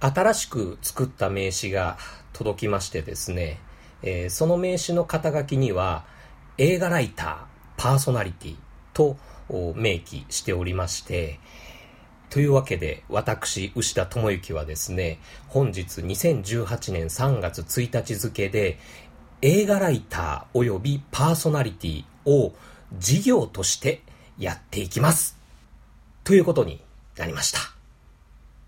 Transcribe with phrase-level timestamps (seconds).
[0.00, 1.98] 新しく作った名刺が
[2.32, 3.58] 届きましてですね、
[4.02, 6.04] えー、その名刺の肩書きには、
[6.58, 7.36] 映画ライター、
[7.76, 8.56] パーソナリティ
[8.92, 9.16] と
[9.76, 11.38] 明記しておりまして、
[12.30, 15.18] というわけで、私、牛田智之はですね、
[15.48, 18.78] 本日2018年3月1日付で、
[19.42, 22.54] 映画ライター及びパーソナリティを
[22.98, 24.02] 事業として
[24.38, 25.36] やっていきます。
[26.24, 26.80] ということに
[27.16, 27.58] なりました。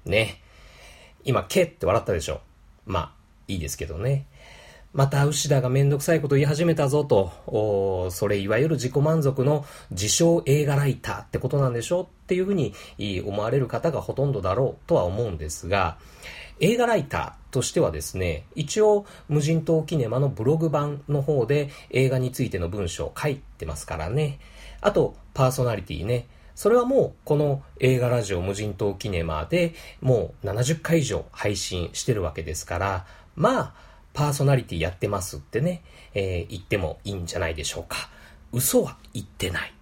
[0.04, 0.41] ね。
[1.24, 2.40] 今、けって笑ったでしょ。
[2.86, 3.12] まあ、
[3.48, 4.26] いいですけどね。
[4.92, 12.74] また牛田がめんどくさいこと言い始めたぞと、それいわゆる自己満足の自称映画ライターってことなんでしょっていうふうに
[13.24, 15.96] 思われる方がほとんどだろうとは思うんですが、
[16.60, 24.40] 映画ライターとしてはですね、一応無人島キネマのブログ版の方で映画についての文章を書いてますからね。
[24.82, 26.26] あと、パーソナリティね。
[26.54, 33.74] それはもうこの映画ラジオ無人島キネマでもう70回以上配信してるわけですから、まあ、
[34.12, 35.82] パーソナリティやってますってね、
[36.14, 38.10] えー、言ってもいいんじゃないでしょうか。
[38.52, 39.72] 嘘は言ってない。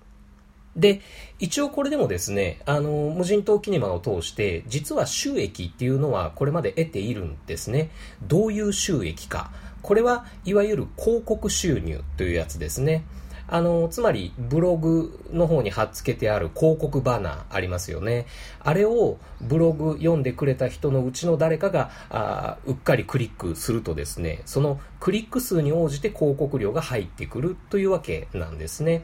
[0.76, 1.00] で、
[1.40, 7.90] 一応これでもですね、あの、無人島キネマを通して、実は収益っていうのはこれまで得ているんですね。
[8.22, 9.50] どういう収益か。
[9.82, 13.04] これはいわゆる広告収入というやつですね。
[13.52, 18.26] あの、つまり、ブログの方に貼っ付けてある広告バナーありますよね。
[18.60, 29.02] あれをブログ読んでくれた人のうちの誰かが、あうっかりクリックするとですね、そのクリック数に応じて広告料が入ってくるというわけなんですね。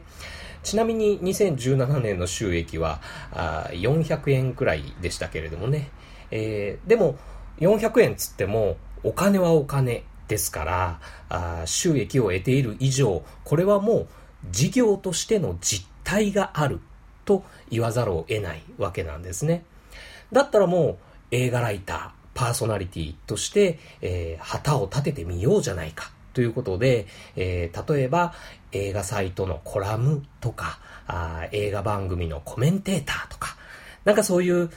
[0.63, 3.01] ちなみに2017年の収益は
[3.33, 5.89] あ400円くらいでしたけれどもね。
[6.31, 7.17] えー、でも、
[7.59, 14.07] 400円つっても、お金はお金ですから、あ収益を得ている以上、これはもう
[14.51, 16.79] 事業としての実態がある
[17.25, 19.63] と言わざるを得ないわけなんですね。
[20.31, 20.97] だったらもう
[21.31, 28.33] 映画ライター、パーソナリティとして、えー、旗を立ててみようじゃないかということで、えー、例えば
[28.71, 33.57] 映画サイトのコラムとか、あ映画番組のコメンテーターとか、
[34.05, 34.69] なんかそういう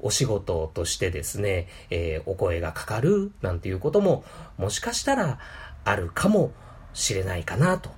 [0.00, 4.24] お仕事としてですね、えー、お声がかかるなんていうことも
[4.58, 5.38] もしかしたら
[5.84, 6.52] あるかも
[6.92, 7.90] しれないかなと。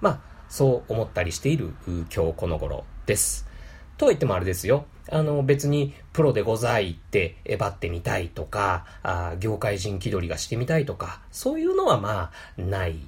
[0.00, 3.48] まあそう思ったりしている今日この頃です。
[3.96, 4.84] とは言ってもあれですよ。
[5.08, 12.98] あの別にプロでございってえばってみたいとか、あ業界人気取りがしてみたいとか、そういうのはまあない。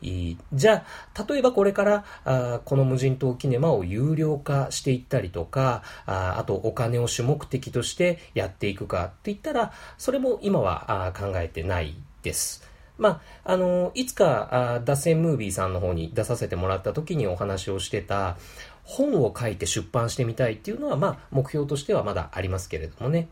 [0.00, 0.84] じゃ
[1.14, 12.66] あ、例えばこれからあこの無人島キネマを有料化していったりとか、ああとお金を主目的としてやっていくかって言ったら、それも今はあ考えてないです。
[12.98, 18.36] まあ、あの、いつか、あ脱線ムービーさんの方に出させてもらった時にお話をしてた、
[18.84, 23.28] 本を書いて出版してみたいっていうのは、まあ、目標としてはまだありますけれどもね。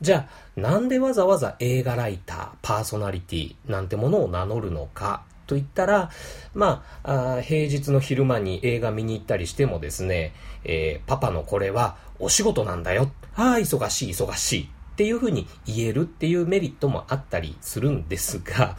[0.00, 6.10] じゃあ、なんでわざわざ映画ライター、パーソナリティなんてものを名乗るのかと言ったら、
[6.54, 10.34] まあ、あ平日の昼間に映画見に行ったりしてもですね、
[10.64, 13.10] えー、パパのこれはお仕事なんだよ。
[13.36, 14.62] ああ、忙しい、忙しい。
[14.64, 18.76] っていうふうに言えるっていうメリットもあったりするんですが、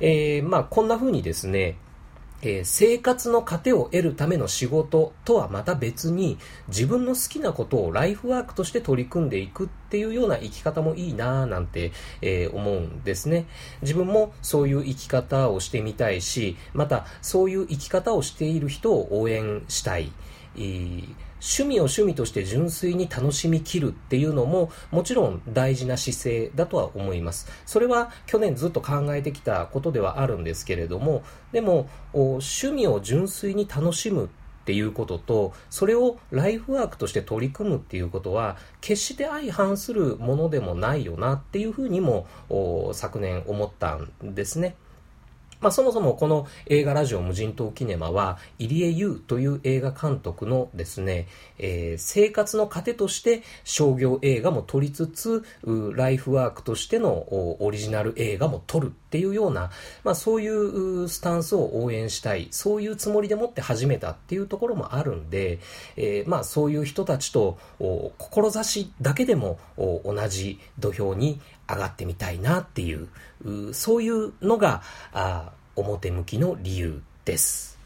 [0.00, 1.76] えー、まあこんなふうにですね、
[2.42, 6.38] えー、生活の糧を得るための仕事とはまた別に
[6.68, 13.46] 自分の好きなことをライフワークとして取り組んでいくっていうような生き方もいいなぁなんて、えー、思うんですね。
[13.82, 20.12] 自分もそういう生き方をしてみたいし、またそういう生き方をしている人を応援したい。
[20.56, 27.46] えー趣味を趣味として純粋に楽しみきるっていうのももちろん大事な姿勢だとは思います。
[27.66, 34.28] それは去年ずっと考えてきたことではあるんですけれども、でも趣味を純粋に楽しむっ
[34.66, 42.26] ていうことと、それをライフワークとして取り組むっていうことは、決して相反するものでもないよなっていうふうにも
[42.92, 44.74] 昨年思ったんですね。
[45.66, 51.26] まあ、そもそもこの映画ラジオ無人島キネマは、入江優という映画監督のですね、
[51.58, 57.10] えー、生活の糧として商業映画も撮りつつ、ライフワークとしての
[57.58, 58.92] オリジナル映画も撮る。
[59.16, 59.70] っていうような、
[60.04, 65.58] まあ、そういうスタンスを応援したい、そういうつもりでもって始めたっていうところもあるんで、
[65.96, 67.58] えー、まあ、そういう人たちと、
[68.18, 73.08] 志だけでも同じ土俵に上がってみたいなっていう、
[73.42, 74.82] うそういうのが、
[75.12, 77.78] あ表向きの理由です。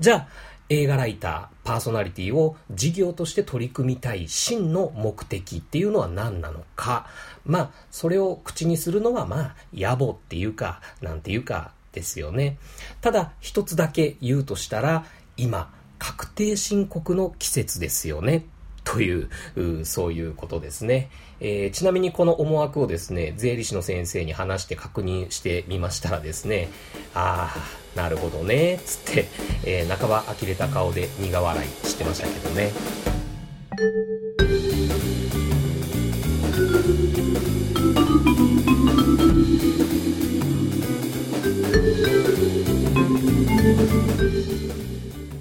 [0.00, 0.28] じゃあ、
[0.68, 7.06] 映画ライター、パーソナリティを事業として取り組みたい真の目的っていうのは何なのか。
[7.44, 12.58] まあ、それを口にするのはまあ、野暮っていうか、なんていうかですよね。
[13.00, 15.04] ただ、一つだけ言うとしたら、
[15.36, 18.44] 今、確定申告の季節ですよね。
[18.86, 21.10] という、うそういうことですね。
[21.40, 26.68] えー、ちなみにこの思惑をですね、税理士の先生に話して確認してみましたらですね、
[27.12, 27.54] あ
[27.94, 29.26] あ、なるほどね、つって、
[29.64, 34.15] えー、半ば呆れた顔で苦笑いしてましたけどね。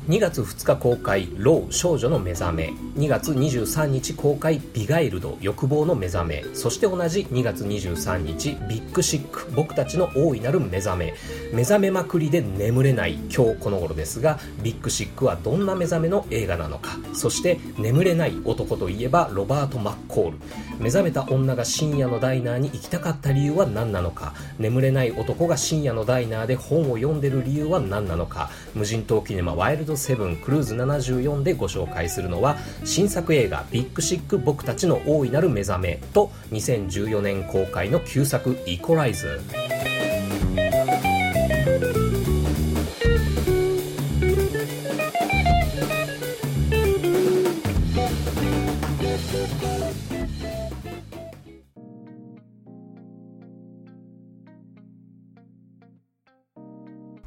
[0.08, 11.16] 2月2日公開「ロー少女の目覚め」2月23日公開「ビガイルド欲望の目覚め」そして同じ2月23日「ビッグシック僕たちの大いなる目覚め」
[11.52, 17.00] 目覚めまくりで眠れない今日この頃ですがビッグシックはどんな目覚めの映画なのか。
[17.14, 20.38] そして眠れない男といえばロバート・マッコール。
[20.80, 24.34] 目覚めた女が深夜のダイナーに行きたかった理由は何なのか。
[24.60, 28.52] 眠れない男が深夜のダイナーで本を読んでる理由は何なのか。
[28.76, 39.40] 無人島キネマワイルドセブンクルーズ74でご紹介するのは新作映画ビッグシック僕たちの大いなる目覚めと2014年公開の旧作イコライズ。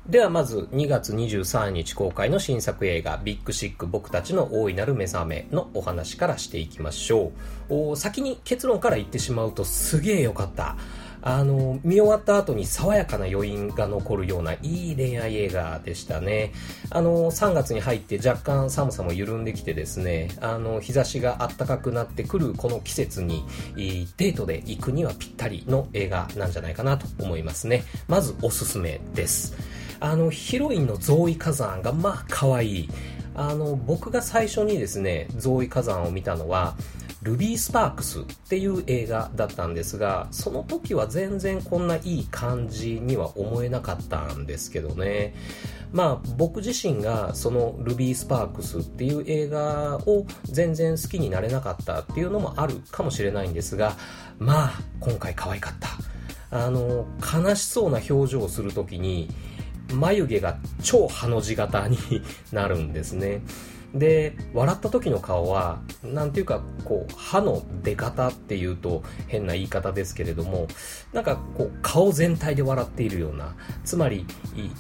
[0.09, 7.31] ではまず2月23日公開の新作映画ビッグシック僕たちの大いなる目覚めのお話からしていきましょ
[7.69, 7.95] う。
[7.95, 10.79] 先に結論から言ってしまうとすげえ良かった。
[11.21, 16.53] あの、見終わった後に爽やかな余韻が残るようないい恋愛映画でしたね。
[16.89, 23.45] あの、3月に入って若干寒さも緩んできてですね、あの、日差しが暖かくなってくるこの季節に、
[23.77, 27.85] デートで行くにはぴったりの映画なんじゃないかなと思いますね。
[28.07, 29.78] まずおすすめです。
[30.01, 32.89] あの、ヒロインのゾーイ火山がまあ可愛い。
[33.35, 36.77] あの、僕が最初にですね、ゾーイ火山を見たのは、
[37.23, 45.35] ルビー・スパークスっていう映画だったんですが、その時は全然こんないい感じには思えなかったんですけどね。
[45.93, 53.97] まあ僕自身がそのルビー・スパークスっていう映画を全然好きになれなかったっていうのもあるかもしれないんですが、
[54.39, 55.89] まあ今回可愛かった。
[56.51, 59.29] あの、悲しそうな表情をするときに、
[59.93, 61.99] 眉毛が超ハの字型に
[62.53, 63.43] なるんですね。
[63.95, 70.69] で、笑った時の顔は、なんていうか、こう、歯の出方っていうと変な言い方ですけれども、
[71.13, 74.27] なんかこう、顔全体で笑っているような、つまり、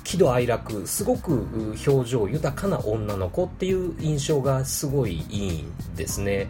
[0.04, 6.48] 喜怒哀楽、すごく表情豊かな女の子っていう印象がすごいいいんですね。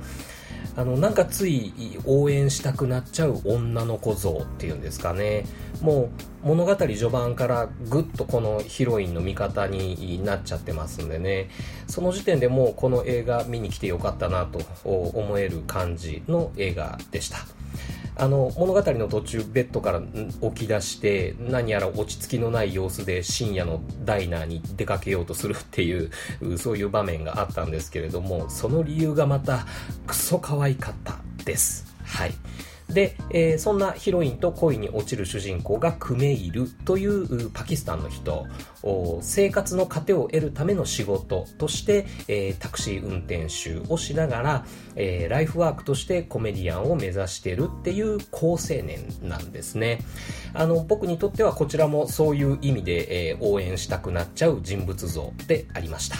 [0.78, 1.72] あの、なんかつい
[2.06, 5.44] 応援したくなっちゃう女の子像っていうんですかね。
[5.80, 6.02] も
[6.44, 11.50] う物語序盤からぐっとこのヒロインの味方になっちゃってますんでね。
[11.88, 17.57] その時点でもうこの映画見に来てよかったなと思える感じの映画でした。
[18.20, 20.02] あの物語の途中ベッドから
[20.50, 26.10] 起き出して何やら落ち着きのない様子で深夜のダイナーに出かけようとするっていう
[26.58, 29.66] そういう場面があったんですけれどもその理由がまた
[30.06, 31.94] クソ可愛かったです。
[32.04, 32.34] はい。
[32.88, 38.46] で、えー、そんなヒロインと恋に落ちる主人公がクメイルというパキスタンの人、
[39.20, 44.66] 生活の糧を得るための仕事として、えー、タクシー運転手をしながら、
[44.96, 50.00] えー、ライフワークとしてコメディアンを目指してるっていう好青年なんですね。
[50.54, 56.16] あの、僕にとってはこちらもそういう意味で、え、応援したくなっちゃう人物像でありました。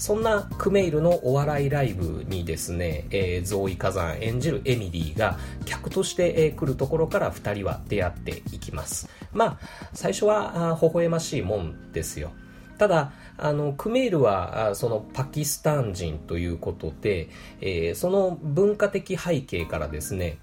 [0.00, 9.10] そんなクメイルのお笑いライブにですね、えー、ゾーイ火山演じるエミリーが客として、えー、来るところから二人は出会っていきます。
[9.34, 9.58] まあ、
[9.92, 12.32] 最初は微笑ましいもんですよ。
[12.78, 17.28] ただ、あの、クメイルは、そのパキスタン人ということで、
[17.60, 20.38] えー、その文化的背景からですね、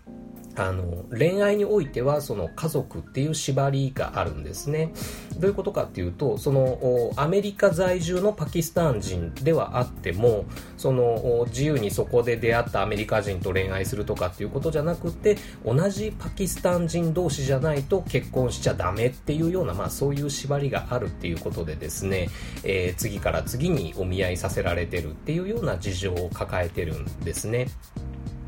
[0.58, 4.92] あの恋愛においてはその家族っていう縛りがあるんですね
[5.38, 10.46] どういうことかっていうとそのアメリカ在住のパキスタン人ではあっても
[10.78, 22.30] その自由にそこで出会ったアメリカ人と恋愛するとかっていうことじゃなくて同じパキスタン人同士じゃないと結婚しちゃダメっていうような、まあ、そういう縛りがあるっていうことでですね、
[22.64, 27.68] えー、次から次にお見合いさせられてるっていうような事情を抱えてるんですね。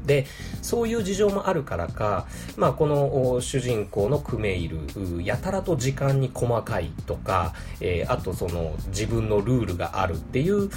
[0.09, 0.25] で、
[0.63, 2.25] そういう事情もあるからか、
[2.57, 4.79] まあ、この主人公のクメイル、
[5.23, 10.69] やたらと時間に細かいとか、えー、あとその自分のルールがあるっていう、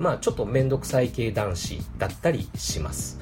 [0.00, 3.20] まあ、ちょっとめんどくさい系男子だったりします。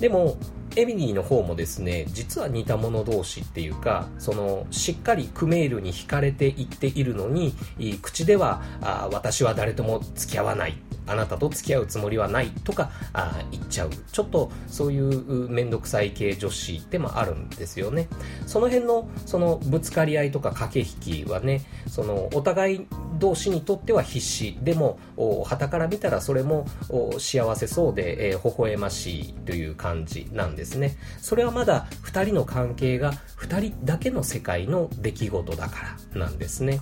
[0.00, 0.38] でも、
[0.74, 7.54] エミリーの方もですね、実は似た者同士っていうか、その、しっかりクメールに惹かれていっているのに、
[8.00, 10.78] 口では、あ私は誰とも付き合わない。
[11.06, 13.90] あなたと付き合うつもりはないとかあ言っちゃう。
[14.12, 18.08] ちょっとそういうめんどくさい系女子でもあるんですよね。
[18.46, 22.86] その辺のそのぶつかり合いとか駆け引きはね、そのお互い
[23.18, 24.58] 同士にとっては必死。
[24.62, 24.98] でも、
[25.44, 26.66] 旗から見たらそれも
[27.18, 30.96] 幸せそうで、えー、微笑ましいという感じなんですね。
[31.20, 36.80] それはまだ2人の関係が2人だけの世界の出来事だからなんですね。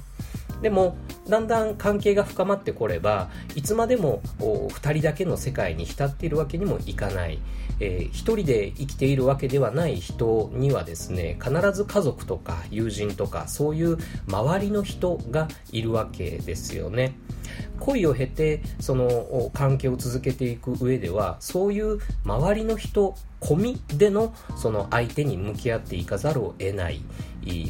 [0.62, 0.96] でも
[1.28, 7.38] だんだん関係が深まってこればいつまでも2人だけの世界に浸っているわけにもいかない、
[7.80, 17.14] えー、1人で生きているわけではない人にはですね必ず家族とか友人とかそういう周りの人がいるわけですよね。
[17.80, 27.00] 恋を経てその関係を続けていく上ではそういう周りの人込みでのその相手に向き合っていかざるを得ない。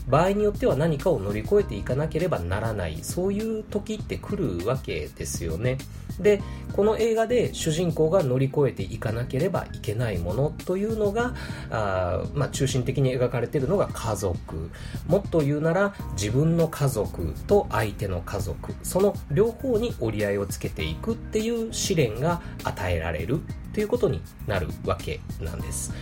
[0.09, 2.99] 場合によっては何かを乗り越えていかなければならない。
[3.03, 5.79] そういう時って来るわけですよね。
[6.19, 11.35] でこの映画で主人公が乗り越えていかなければいけないものというのが
[11.71, 14.71] あ、まあ、中心的に描かれているのが家族。
[15.07, 18.75] もっと言うなら自分の家族と相手の家族。
[18.83, 23.41] その両方に折り合いをつけていくっていう試練が与えられる
[23.73, 25.95] ということになるわけなんです。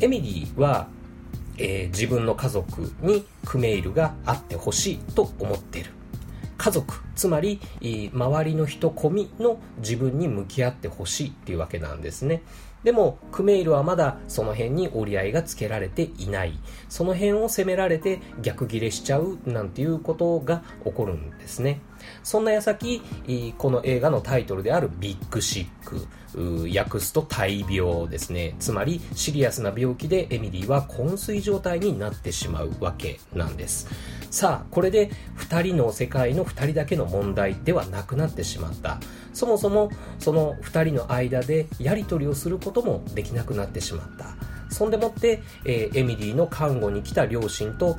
[0.00, 0.88] エミリーは
[1.56, 5.90] えー、自分の家族にクメイルがあってほしいと思っている。
[6.56, 7.60] 家族つまり
[8.12, 12.42] 周りの人込みの自分に向き合ってほしいっていうわけなんですね。
[12.84, 16.58] でもクメイルはまだその辺に折り合いがつけられていない。
[16.88, 21.80] その辺を責められて逆ギレしちゃうなんていうことが起こるんですね。
[22.22, 23.02] そんな矢先
[23.58, 26.06] この映画のタイトルであるビッグシック
[26.76, 28.56] 訳すと大病ですね。
[28.58, 33.88] つまりシリアスな病気でエミリーは昏睡状態になってしまうわけなんです。
[34.30, 38.98] さあこれで2人の世界の2人だけの問題ではなくなってしまった。
[39.32, 44.33] そもそもその2人の間でやり取りをすることもできなくなってしまった。
[44.74, 47.96] そんでもって、えー、エミリーの看護に来た両親と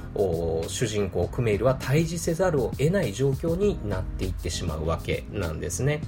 [0.67, 6.01] 主人公クメイルは対峙せざるを得ない状況になっていってしまうわけなんですね。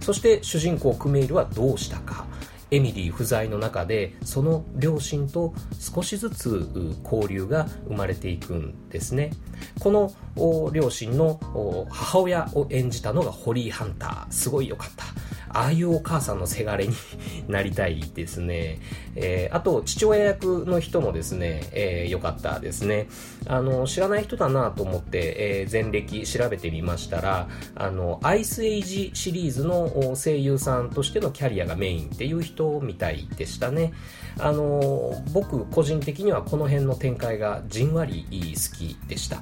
[0.00, 2.26] そして主人公クメイルはどうしたか。
[2.70, 6.66] エミリー不在の中でその両親と少しずつ
[7.04, 9.30] 交流が生まれていくんですね。
[9.80, 11.40] この両親の
[11.90, 14.32] 母親を演じたのがホリー・ハンター。
[14.32, 15.04] すごい良かった。
[15.54, 16.94] ああいうお母さんのせがれに
[17.48, 18.80] なりたいですね。
[19.14, 23.06] えー、あと、父親役の人もですね、えー、よかったですね。
[23.46, 33.92] あの、知らない人だなと思って、えー、前歴調べてみましたら、あの、アイスエイジシリーズの声優さんとしてのキャリアがメインっていう人みたいでしたね。
[34.38, 39.38] あの、僕個人的にはこの辺の展開がじんわり好きでした。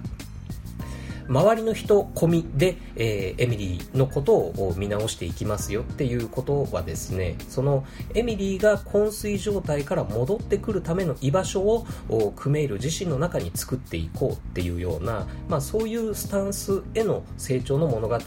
[1.32, 11.86] 周りの人込みで、えー、エミリーのことを見直していきますよっていうことはですね、そのエミリーが昏睡状態から戻ってくるための居場所を
[12.36, 18.18] クメイル自身の中に作っていこうっていうような、まあそういうスタンスへの成長の物語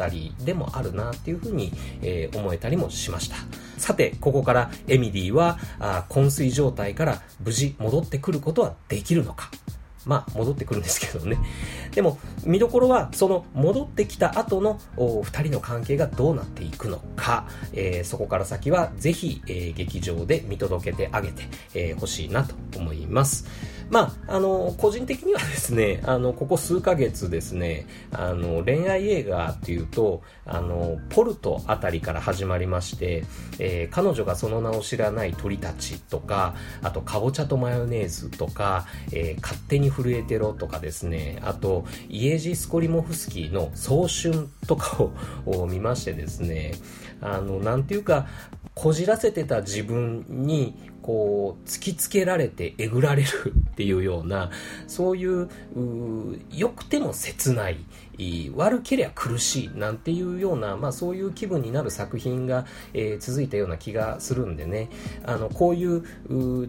[0.43, 1.71] でもあるなっていうふうに、
[2.01, 3.35] えー、思えたりもしました。
[3.77, 9.51] さて、ここからエミリーはあ昏睡状態から無事戻ってくることはできるのか
[10.05, 11.37] まあ、戻ってくるんですけどね。
[11.91, 23.45] でも、見どころは、その戻ってきた後の2人の関係がどうなっていくのか、えー、そこから先はぜひ、えー、劇場で見届けてあげてほ、えー、しいなと思います。
[23.89, 33.23] まあ、あの、個人的にはですね、あの、ここ数ヶ月ですね、あの、恋愛映画っていうと、あの、ポルトあたりから始まりまして、
[33.59, 45.07] えー、彼女がその名を知らない鳥たちとか、あと、かぼちゃとマヨネーズとか、えー、勝手に震えてろとかですね、あと、イエジ・スコリモフスキーの早春とか
[45.45, 46.73] を見ましてですね、
[47.21, 48.27] あの、なんていうか、
[48.75, 54.49] こじらせてた自分にこう突きつけられてえぐられるっていうような
[54.87, 55.49] そういう
[56.51, 57.77] 良くても切ない
[58.55, 64.89] 悪ければ苦しいなんていうような、まあ、そういう気分になる作品が、えー、続いたような気がするんでね
[65.25, 66.03] あのこういう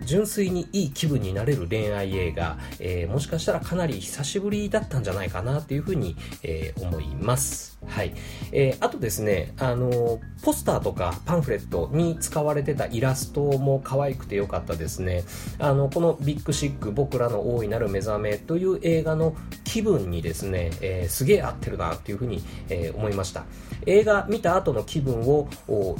[0.04, 7.76] 純粋にいい気分になれる恋愛映画、えー、もしかしたらかなり久しぶりだったんじゃないかなっていうふうに、えー、思います。
[7.86, 8.14] はい。
[8.52, 15.24] えー、あとですね、あの、ポスターとかパンフレットに使われてたイラストも可愛くてよかったですね。
[15.58, 19.34] あの、このビッグシック僕らの大いなる目覚めという映画の
[19.66, 23.44] 気分にですね、えー、すげえ合ってるなっていうふうに、えー、思いました。
[23.84, 25.48] 映画見た後の気分を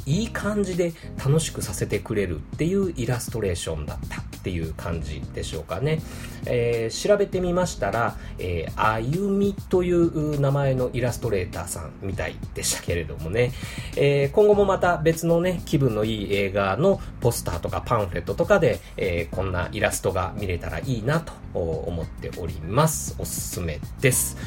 [0.05, 0.93] いい感じで
[1.23, 6.01] 楽しくさせてくれるっていうイラストレーションだったっていう感じでしょうかね。
[6.45, 13.51] えー、調べてみましたら、えー、あゆみという名前のイラストレーターさんみたいでしたけれどもね、
[13.97, 23.15] えー、今後もまた別のね、気分のいい映画のポスターとかパンフレットとかで、え、こんなイラストが見れたらいいなと思っております。
[23.19, 24.37] おすすめです。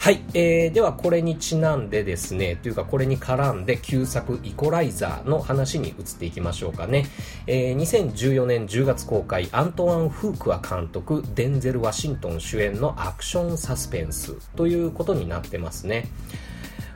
[0.00, 7.06] はい、えー、ではこれにちなんでですね、というかこれに絡んで旧作イコライザーの話に移っていきましょうかね。
[7.46, 16.06] えー、2014年10月公開、アントワン・フークア監督、デンゼル・ワシントン主演のアクションサスペンスということになってますね。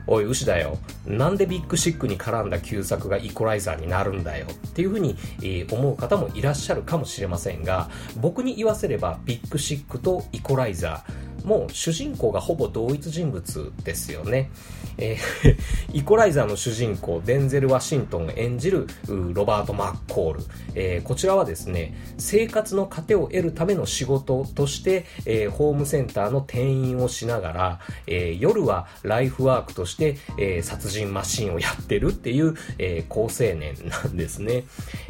[0.05, 0.77] おい、牛だよ。
[1.05, 14.49] なんでビッグシックに絡んだ旧作がイコライザーになるんだよっていうふうに、えー、思う方もいらっしゃるかもしれませんが、僕に言わせればビッグシックとイコライザー、もう主人公がほぼ同一人物ですよね。
[14.97, 15.57] えー、
[15.97, 20.43] イコライザーの主人公、デンゼル・ワシントン演じるロバート・マッコール、
[20.75, 34.63] えー、こちらはですね、生活の糧を得るための仕事として、えー、ホームセンターの店員をしながら、え夜はライフワークとして、え殺人マシンをやってるっていう、え高青年なんですね。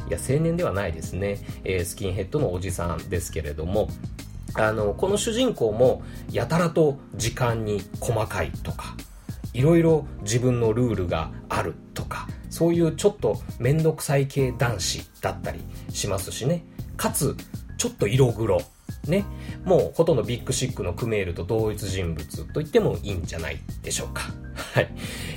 [0.10, 1.40] いや、青年ではないですね。
[1.64, 3.90] えスキンヘッドのおじさんですけれども、
[4.56, 8.96] あの、この主人公もやたらと時間に細かいとか、
[9.54, 16.64] いろいろ自分のルールがあるとか、そういうちょっとめんどくさい系男子だったりしますしね。
[16.98, 17.36] かつ、
[17.78, 18.62] ちょっと色黒。
[19.08, 19.26] ね。
[19.66, 24.24] もうほとんどビッグシックのクメールと同一人物と言ってもいいんじゃないでしょうか。
[24.74, 24.90] はい。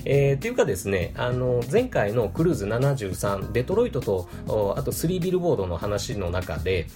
[0.07, 4.31] えー、というかですね、あの、前回のクルーズ73、デトロイトと、
[4.79, 6.87] あと3ビルボードの話の中で、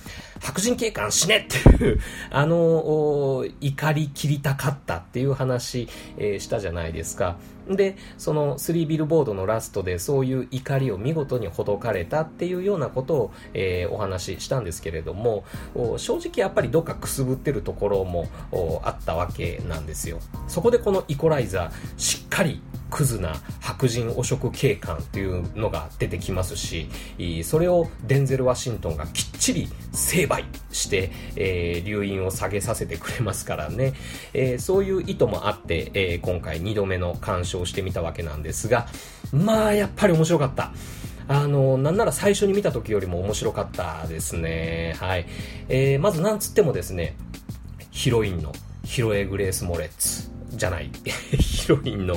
[0.40, 2.00] 白人警官死ねっていう
[2.32, 7.36] あの、怒り切りたかったっていう話、えー、したじゃないですか。
[7.76, 15.44] で、その3ビルボードのラストでそういう怒りを見事にほどかれたっていうようなことを、えー、お話ししたんですけれども、
[15.96, 18.28] 正直やっぱりどっかくすぶってるところも
[18.82, 20.18] あったわけなんですよ。
[20.48, 26.88] そこでこのイコライザー、しっかりクズな白人汚職警官っていうのが出てきますし、
[27.44, 33.94] それをデンゼル・ワシントンがきっちり成敗して、えー、留飲を下げさせてくれますからね、
[34.32, 38.86] えー、そういう意図もあって、えー、今回2度目の鑑賞してみたわけなんですが、
[39.32, 40.72] まあ、やっぱり面白かった。
[41.28, 44.96] あの、なんなら最初に見た時よりも面白かったですね。
[44.98, 45.26] はい。
[45.68, 47.16] えー、まずなんつってもですね、
[47.92, 48.52] ヒロインの
[48.84, 50.90] ヒロエ・グレース・モレッツじゃない、
[51.38, 52.16] ヒロインの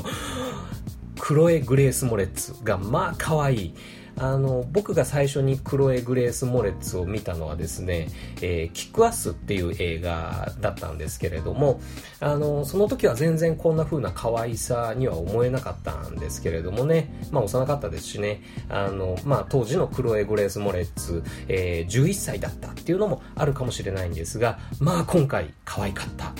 [1.25, 3.73] クロエ・グレース・モレッツがまあ可愛い。
[4.17, 8.08] あの、僕が最初にクロエ・グレース・モレッツを見たのはですね、
[8.41, 11.82] えー、キックアスっていう映画だったんですけれども、
[12.19, 26.34] あの、その時は全然こんな風な可愛さには思えなかったんですけれどもね、まあ幼かったですしね、あの、まあ当時のクロエ・グレース・モレッツ、えー、11歳だったっていうのもあるかもしれないんですが、まあ今回可愛かった。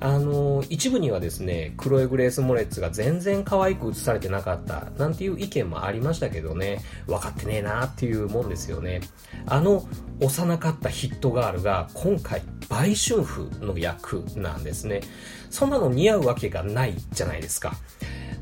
[0.00, 9.00] あの、一部にはですね、クロエ・グレース・モレッツが全然可愛く映されてなかった、なんていう意見もありましたけどね、分かってねえなっていうもんですよね。
[9.46, 9.88] あの、
[10.20, 15.00] 幼かったヒットガールが今回、売春婦の役なんですね。
[15.50, 17.74] そんなの似合うわけがないじゃないですか。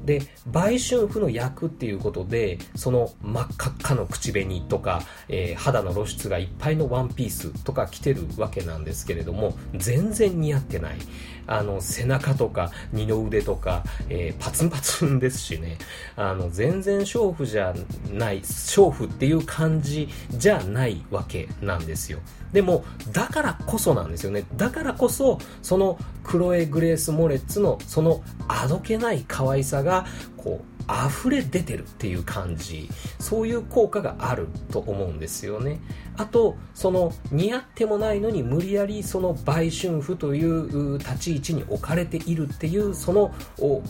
[0.05, 10.99] で、売春婦の役っていうことで、その真っ赤っかの口紅とか、えー、肌の露出がいっぱいのワンピースとか着てるわけなんですけれども、全然似合ってない。
[11.47, 15.79] あの、背中とか二の腕とか、えー、パツンパツンですしね。
[16.17, 17.75] あの、全然娼婦じゃ
[18.13, 22.19] ない、娼婦っていう感じじゃないわけなんですよ。
[22.53, 24.45] でも、だからこそなんですよね。
[24.57, 30.07] だからこそ、そのクロエ・グレース・モレッツのそのあどけない可愛さが、
[30.37, 35.81] こう、溢れ出てるっていう感じそういう効果があると思うんですよね
[36.17, 43.35] あとその似合ってもないのに無理やりその売春婦という立ち位置に置かれているっていうその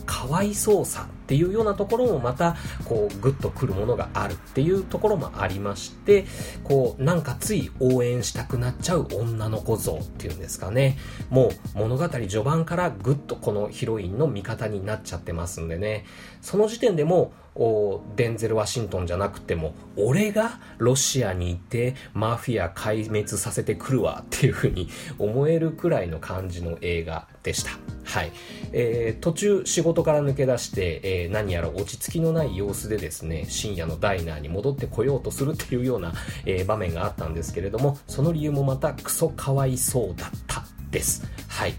[0.05, 1.09] かわいそうさ。
[1.27, 6.25] っていうようなところもまたこうグッとくるものがあるっていうところもありまして
[6.62, 10.97] こうなんかつい応援したくなっちゃう女の子像っていうんですかね。
[11.29, 16.05] もう物語序盤からグッとこのヒロインの味方になっちゃってますんでね。
[16.43, 27.70] その時点でもおデンゼル・ワシントンじゃなくても俺がロシアにいてマフィア壊滅させてくるわっていうふうに思えるくらいの感じの映画でした。
[28.04, 28.32] はい。
[28.72, 36.12] えー、途中仕事から抜け出して、えー、何やら落ち着きのない様子でですね、深夜のダイナーに戻ってこようとするっていうような、
[36.44, 41.24] えー、場面があったんですけれども、その理由もまたクソかわいそうだったです。
[41.48, 41.74] はい。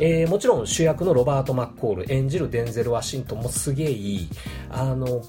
[0.00, 4.28] えー、もちろん主役のロバート・マッコール演じるデンゼル・ワシントンもすげえいい。
[4.70, 5.22] あの、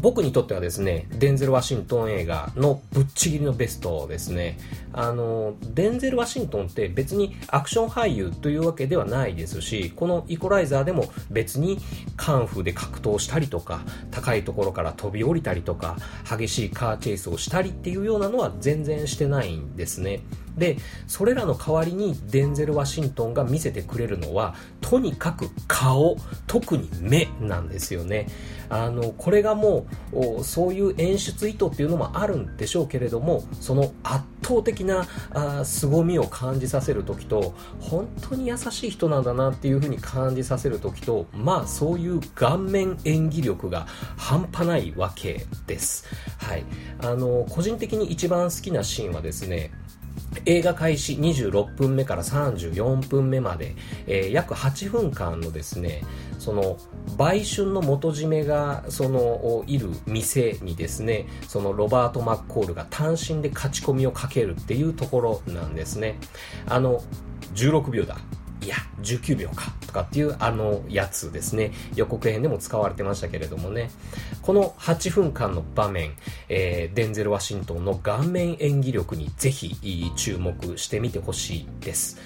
[0.00, 4.58] 僕にとってはですね、デンゼル・ワシントン映画のぶっちぎりのベストですね。
[4.92, 11.78] あの、デンゼル・ワシントンって別にアクション俳優というわけではないですし、このイコライザーでも別に
[12.16, 15.96] カンフーで格闘したりとか、高いところから飛び降りたりとか、
[16.28, 20.20] 激しいカーチェイスをしたりっていうようなのは全然してないんですね。
[20.56, 20.76] で、
[21.06, 28.26] それらの代わりにデンゼル・ワシントンが見せてくれるのは、とにかく顔、特に目なんですよね。
[28.68, 46.06] あの、これがもう、そういう演出意図っていうのもあるんでしょうけれども、その圧倒的なあ凄みを感じさせる時と、本当に優しい人なんだなっていう風に感じさせる時と、まあそういう顔面演技力が半端ないわけです。
[46.38, 46.64] はい。
[47.02, 49.70] あの、個人的に一番好きなシーンはですね、
[50.46, 53.74] 映画開始26分目から34分目まで、
[54.06, 56.02] えー、約8分間のですね、
[56.38, 56.78] その、
[57.16, 66.18] 売春の元締めが、その、いる店にですね、そのロバート・マッコールが単身で勝ち込みをかけるっていうところなんですね。
[66.66, 67.02] あの、
[67.54, 68.18] 16秒だ。
[68.62, 71.72] いや、19秒か、とかっていうあのやつですね。
[71.94, 73.90] 予告編でも使われてましたけれどもね。
[74.42, 76.12] この8分間の場面、
[76.48, 82.18] えー、デンゼル・ワシントンの顔面演技力にぜひ注目してみてほしいです。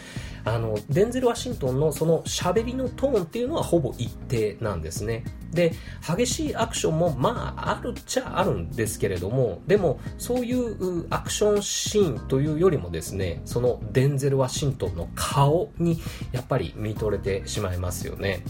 [0.44, 5.24] あの、デンゼル・ワシントンのその喋りのトーンっていうのはほぼ一定なんですね。
[5.52, 5.72] で、
[6.06, 16.00] 激しいアクションもまああるっちゃあるんですけれども、でもそういうアクションシーンというよりもですね、そのデンゼル・ワシントンの顔に
[16.32, 18.42] やっぱり見とれてしまいますよね。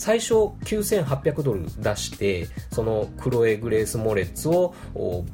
[0.00, 4.74] 最初9800ドル出して、そのクロエ・グレース・モレッツを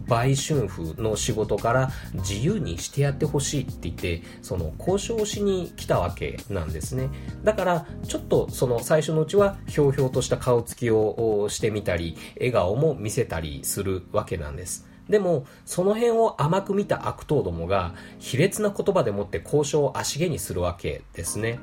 [0.08, 7.10] 売春婦の仕事から自由にしてやってほしいって言って、その交渉しに来たわけなんですね。
[7.44, 14.88] だから、ちょっとその最初のうちはひょうひょうとした顔つきをしてみたり、笑顔も見せたりするわけなんです。
[15.08, 21.60] でも、その辺を甘く見た悪党どもが、卑劣な言葉でもって交渉を足毛にするわけですね。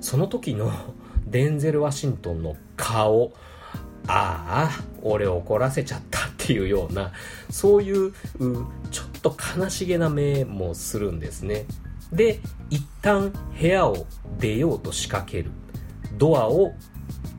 [0.00, 0.72] その時の
[1.26, 3.32] デンゼル・ワシントンの顔、
[4.06, 7.12] ああ、俺怒らせちゃったっていうような、
[7.50, 8.12] そういう
[8.90, 11.64] ちょっと悲しげな目もするんですね。
[12.12, 14.06] で、一旦部屋を
[14.38, 15.50] 出ようと仕掛ける。
[16.18, 16.72] ドアを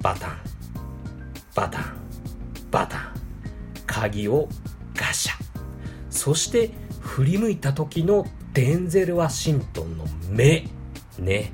[0.02, 0.38] バタン、
[1.56, 1.84] バタン、
[2.72, 3.16] バタン。
[3.86, 4.50] 鍵を
[4.94, 5.34] ガシャ。
[6.10, 10.68] そして振り向いた時のデンゼル・ワシントンの目。
[11.20, 11.54] ね。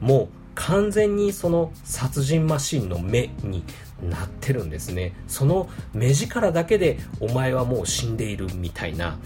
[0.00, 3.62] もう完全にその殺人マシンの目に
[4.02, 5.14] なってるんですね。
[5.28, 9.18] その目力だけでお前はもう死んでいるみたいな。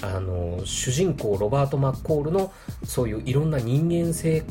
[0.00, 2.52] あの主人公ロバート・マッコールの
[2.84, 4.44] そういういろんな人間性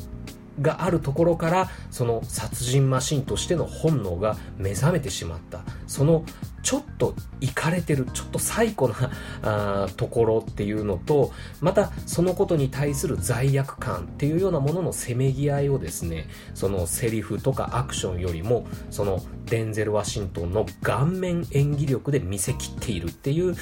[0.61, 5.61] があるところからその殺人マシンとしての本能が目覚めてしまった。
[5.87, 6.23] その
[6.67, 9.09] ちょっといかれてる、ちょっと最古な
[9.85, 23.55] あところっていうのと、またそのことに対する罪悪感っていうようなもののせめぎ合いをですね、そのセリフとかアクションよりも、そのデンゼル・ワシントンの顔面演技力で見せきっているっていうう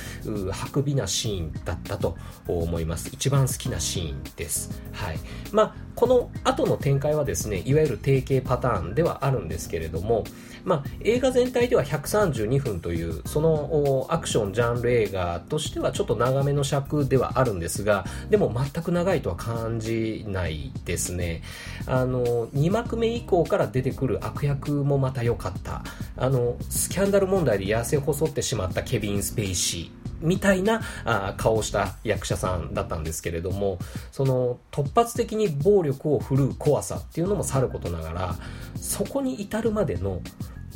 [0.76, 3.12] 運びなシーンだったと思います。
[3.14, 4.82] 一番好きなシーンです。
[4.92, 5.20] はい。
[5.52, 10.26] まあ、この後の展開はですね、いわゆる定型パターンではあるんですけれども、
[10.64, 21.44] まあ、映画全体では132分という、そのアクションジャンル映画としてはちょっと長めの尺ではあるんですが、でも全く長いとは感じないですね。
[21.86, 25.84] あの、2幕目以降から出てくる悪役もまた良かった。
[26.18, 30.05] あの、スキャンダル問題で痩せ細ってしまったケビン・スペイシー。
[30.26, 33.80] みたいなあ顔をした役者さんだったんですけれども、
[34.12, 38.36] その突発的に暴力を振るう怖さっていうのもさることながら、
[38.76, 40.22] そこに至るまでの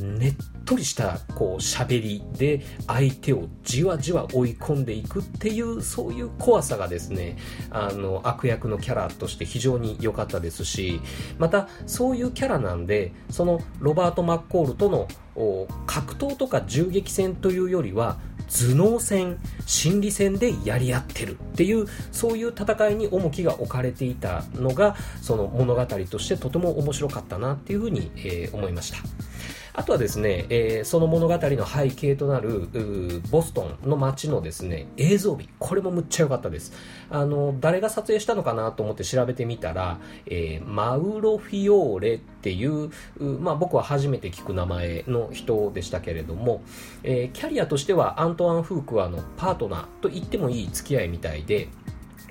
[0.03, 0.35] ねっ
[0.65, 7.37] とりしたこう喋りで相手をじわじわ追い込んでいくっていうそういう怖さがですね
[7.69, 11.01] あの悪役のキャラとして非常に良かったですし
[11.37, 15.07] またそういうキャラなんでそのロバート・マッコールとの
[15.85, 28.97] 格闘とか銃撃戦というよりは頭脳戦、心理戦でやり合ってるっていう、そういう戦いに重きが置かれていたのが、その物語としてとても面白かったなっていうふうに、えー、思いました。
[29.73, 32.67] あとはですね、えー、その物語の背景となる
[33.29, 35.49] ボストンの街のですね、映像美。
[35.59, 36.73] これもむっちゃ良かったです。
[37.09, 46.61] あの、誰が撮影したのかなと思って調べてみたら、えー、マウロフィオーレっていう、まあ僕は初めて聞く名前の人でしたけれども、
[47.03, 51.69] えー、キャリアとしてはアントワン・フークワのパートナーと言ってもいい付き合いみたいで、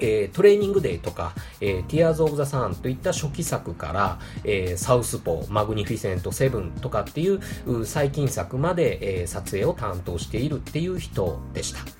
[0.00, 7.40] えー、トレーニングデーとか、えー、ティアーズ・オブ・ザ・サンといった初期作から、えー、サウスポー、マグニフィセント・セブンとかっていう
[7.84, 11.97] 最近作まで、えー、撮影を担当しているっていう人でした。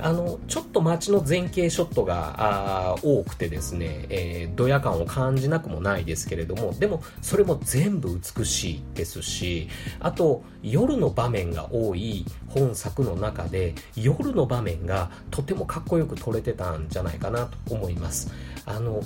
[0.00, 9.68] あの、ちょっと街の前景ショットが多くてですね、えー、ドヤ感を感じなくもないですけれども、でもそれも全部美しいですし、
[10.00, 18.32] あと夜の場面が多い本作の中で、夜の場面がとてもかっこよく撮れてたんじゃないかなと思います。
[18.66, 19.00] あの、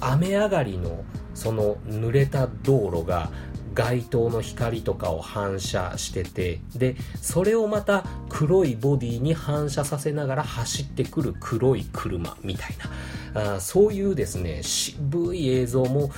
[0.00, 1.04] 雨上がりの
[1.34, 3.30] その濡れた道路が
[3.76, 12.90] 街灯の光とかを反射してて、で、それをまた黒いボディに反射させながら走ってくる黒い車みたいな。
[13.36, 16.10] あそういうですね、渋い映像も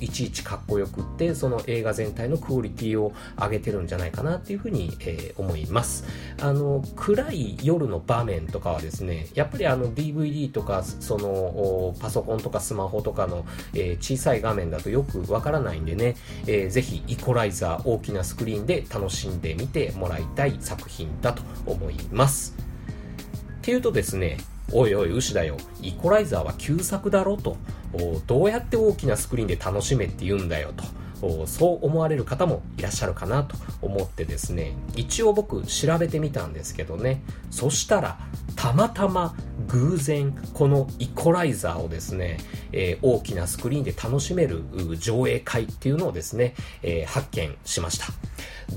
[0.00, 6.04] いちいちかっこよくって、その映画全体のクオリティを上げてるんじゃないかなっていうふうに、えー、思います。
[6.40, 13.44] あの、暗い夜の場面とかはですね、やっぱりあの DVD とか、そのパソコンとかスマホとかの、
[13.74, 16.14] えー、小さい画面だとよくわからないんでね、
[16.46, 22.54] えー、ぜひイコライザー大きなスクリーンで楽しんでみてもらいたい作品だと思います。
[23.58, 24.38] っていうとですね、
[24.72, 25.56] おいおい、牛だよ。
[25.82, 27.56] イコライザーは旧作だろと。
[28.26, 30.84] どうやって大きなスクリーンで楽しめって言うんだよと。
[31.46, 38.18] そう思われる方もいらっしゃるかなと思ってですね、一応僕調べてみたんですけどね、そしたら、
[38.56, 39.34] たまたま
[39.68, 42.38] 偶然このイコライザーをですね、
[42.72, 44.62] えー、大きなスクリーンで楽しめる
[44.98, 48.06] 上映会っていうのをですね、えー、発見しました。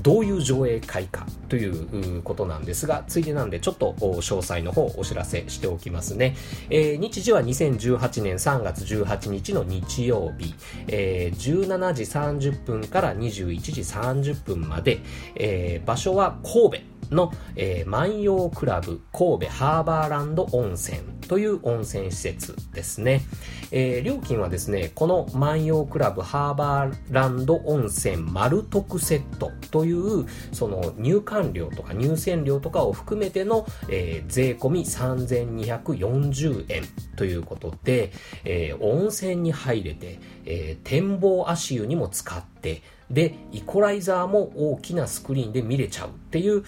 [0.02, 6.36] どういう上映会かということなんですが、ついでなんでちょっと詳細の方お知らせしておきますね。
[6.70, 10.54] えー、日時は2018年3月18日の日曜日、
[10.88, 15.00] えー、17時30分から21時30分まで、
[15.36, 16.93] えー、場所は神戸。
[17.10, 23.22] の、えー、万葉クラブ神戸ハーバーランド温泉という温泉施設ですね。
[23.70, 36.84] えー、料金はですね、この万葉クラブハーバーランド温泉丸特セットという、その入館料とか入船料とかを含めての、えー、税込3240円
[37.16, 38.12] ということで、
[38.44, 46.64] えー、温泉に入れて、えー、展望足湯にも使って、で、イコライザーも大きなスクリーンで見れちゃうっていう、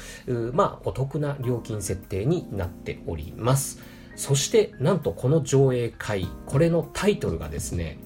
[0.53, 3.81] まあ、お得な料金設定になっております。
[4.17, 7.99] そして、なんとこの上映会、これのタイトルがですね、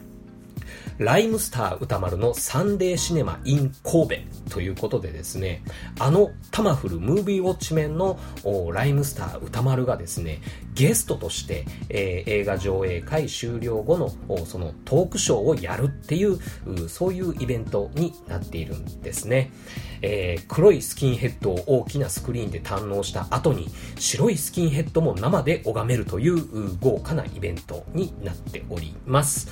[1.01, 4.15] ライムスター歌丸のサンデーシネマ in 神戸
[4.51, 5.63] ということでですね、
[5.99, 8.21] あのタマフルムービーウォッチメンの
[8.75, 10.43] ライムスター歌丸がですね、
[10.75, 16.39] ゲストとして、えー、映画上映会終了後のそのトークショーをやるっていう、
[16.91, 19.53] そういうイベントになっているんですね。
[20.03, 26.45] えー、黒いスキンヘッドを大きなスクリーンで堪能した後に白いスキンヘッドも生で拝めるという
[26.79, 29.49] 豪華なイベントになっております。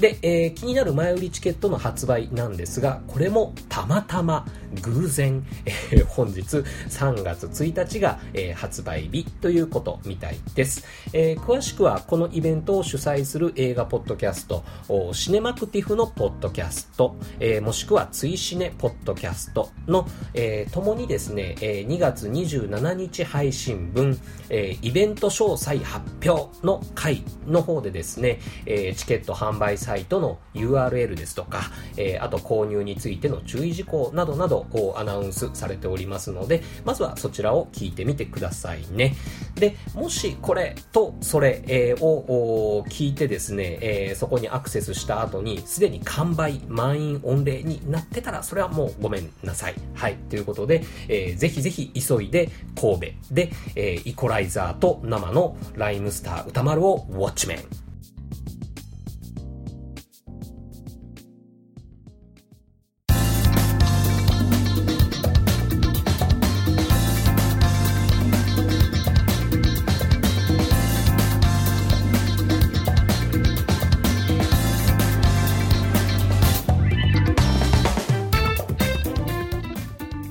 [0.00, 4.46] で、えー、気になる前売りチケットの発売なんですが、これもたまたま
[4.82, 14.64] 偶然、えー、本日3月1日が、えー、発売日ということみたいです、え、詳しくはこのイベントを主催する映画ポッドキャスト、
[15.12, 31.62] シネマクティフのポッドキャスト、え、もしくはツイシネポッドキャストの、えー、ともにですね、えー、2月27日配信分、え、イベント詳細発表の回の方でですね、え、チケット販売さサイトの URL ですとか、
[31.96, 39.16] えー、あと購入についての注意事項などなどをアナウンスされておりますので、まずはそちらを聞いてみてくださいね。
[39.56, 49.74] で、もしこれとそれ、え、を聞いてですね、えー、そこにアクセスした後にすでに完売、満員御礼になってたら、それはもうごめんなさい。
[49.94, 50.14] はい。
[50.28, 52.48] ということで、えー、ぜひぜひ急いで
[52.80, 57.89] 神戸で、えー、イコライザーと生のライムスター歌丸をウォッチメン。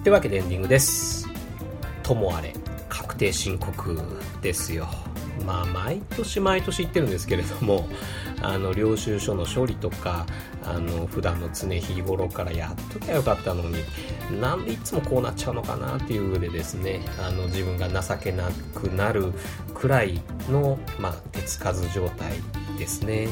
[0.09, 1.27] というわけでエンディングです。
[2.01, 2.51] ともあれ、
[2.89, 3.95] 確定申告
[4.41, 4.87] ですよ。
[5.45, 7.87] まあ、毎年毎年言ってるんですけれども、
[8.41, 10.25] あの、領収書の処理とか、
[10.63, 13.83] あの、普段の常日頃からやっときゃよかったのに、
[14.41, 19.31] なんでいつもこうなっちゃうのかなっていう上でですね、あの、自分が情けなくなる
[19.75, 22.33] くらいの、まあ、手つかず状態
[22.79, 23.27] ですね。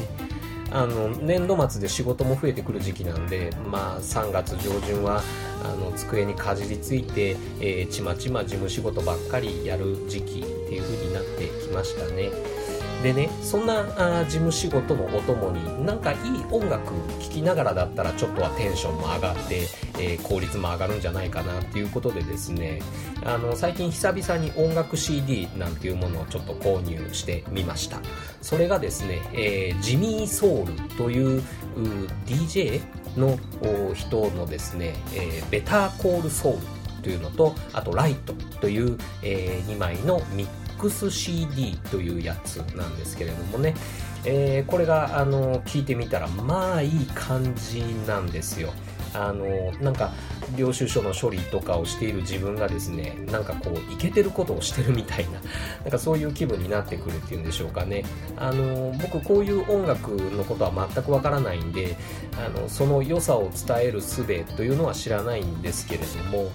[0.70, 5.22] あの年度末で仕事も増えてくる時期なんで、まあ、3月上旬は
[5.64, 12.57] あの机にかじりついて、えー、ちまちま事務仕事ばっかりやる時期っていう風になってきましたね。
[13.02, 16.18] でねそんなあ事務仕事のお供になんかいい
[16.50, 22.82] 音楽聴きながらだったらちょっとはテンションも上がって、えー、効率も上がるんじゃないかなっていうことでですね。
[23.24, 28.00] あの最近久々に音楽 CD なんていうものをちょっと購入してみました。
[28.40, 31.42] それがですね、えー、ジミーソウルという
[32.26, 32.80] DJ
[33.16, 33.38] の
[33.94, 43.74] 人のですね、えー、ベターコールソウルというのとあとライトという、えー、2枚のミッ XCD というやつなんですけれどもね、
[44.24, 48.72] えー、これがあの聞いてみたらまあいい感じなんですよ。
[49.14, 50.12] あのなんか
[50.56, 55.40] 領収書の処理とかをしている自分がですねなんかこういけてることをしてるみたいな
[55.82, 58.04] なんかそういう気分になってくるっていうんでしょうかね。
[58.36, 61.96] あの僕こういう音楽のことは全くわからないんで
[62.36, 66.50] あのその良さを伝える術というのは知らないんですけれども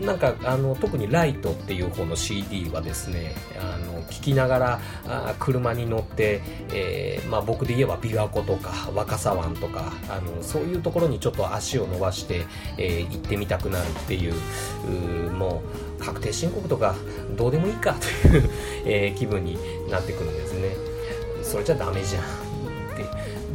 [0.00, 6.40] なんかあの特にライトっていう方の CD はですねあの聞きながらあ車に乗って、
[6.72, 12.46] えー、まあ、僕で言えば琵琶湖とか若狭湾とかあのそういうところにちょっと足を伸ばして、
[12.78, 14.34] えー、行ってみたくなるっていう
[15.30, 15.62] も
[16.00, 16.96] う確定申告とか
[17.36, 18.50] どうでもいいかという
[18.84, 19.56] えー、気分に
[19.90, 20.74] なってくるんですね。
[21.42, 22.51] それじゃダメじゃん。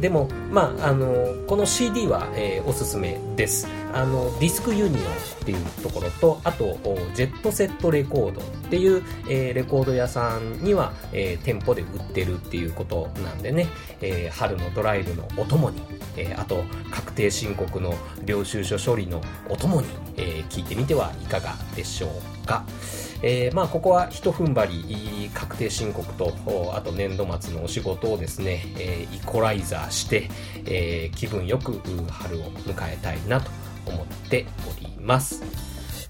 [0.00, 5.06] でも、まあ、あのこの CD は、えー、おすすめですあのディスクユニオンっ
[5.44, 6.78] ていうところとあと
[7.14, 13.66] ジェットセットレコードっていう、えー、レコード屋さんには、えー、店舗で売ってるっていうことなんでね、
[14.00, 15.80] えー、春のドライブのお供に、
[16.16, 22.08] えー、あと確定申告の領収書処理のお供に、えー、聞いてみてはいかがでしょ
[22.44, 22.64] うか。
[23.22, 26.32] えー、まあここは一踏ん張り確定申告と
[26.74, 30.30] あと年度末のお仕事をですね、えー、イコライザーして、
[30.66, 33.50] えー、気分よく春を迎えたいなと
[33.86, 35.42] 思っております。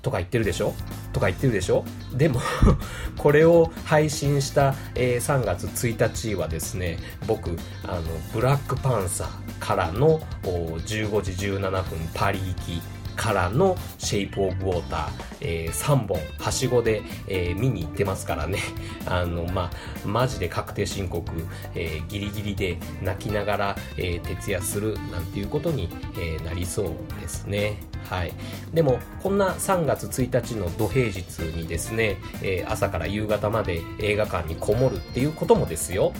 [0.00, 0.74] とか言ってるでしょ？
[1.12, 1.84] とか言ってるでしょ？
[2.14, 2.40] でも
[3.18, 12.80] これを配信した、えー、3月1日はですね僕あのブラックパンサーからの15時17分パリ行き
[13.18, 15.08] からのシェイプオブウォーター、
[15.40, 18.60] えー、3本、はしごで、えー、見に行ってますからね。
[19.06, 21.28] あの、まあ、マジで確定申告、
[21.74, 26.86] えー、ギリギリで泣きながら、えー、徹夜するなんていうことに、えー、なりそう
[27.20, 27.82] ですね。
[28.08, 28.32] はい。
[28.72, 36.12] でも、こんな3月1日の土平日にですね、えー、朝から夕方まで映画館にこもるっていうこともですよ、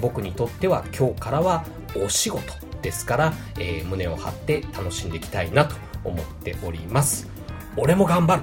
[0.00, 1.64] 僕にとっては今日からは
[1.96, 2.42] お仕事
[2.80, 7.28] ですから、えー、胸を張って楽しんでいきたいなと思っております。
[7.76, 8.42] 俺も頑張る。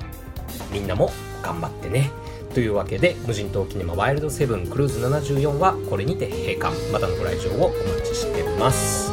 [0.71, 2.12] みんなも頑張ってね。
[2.54, 6.76] というわけで無人島キネマワイルドセブンクルーズ74はこれにて閉館。
[6.91, 9.11] またのご来場をお待ちしてます。